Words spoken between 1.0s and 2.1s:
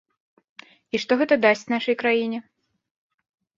што гэта дасць нашай